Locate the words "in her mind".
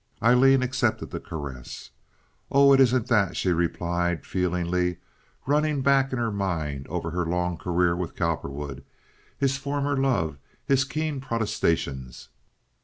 6.11-6.87